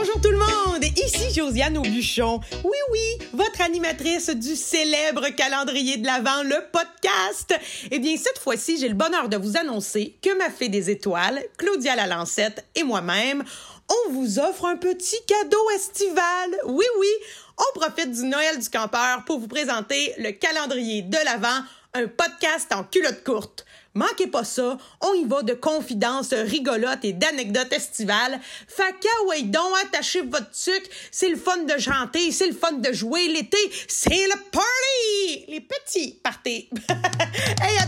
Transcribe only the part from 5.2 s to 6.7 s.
calendrier de l'Avent, le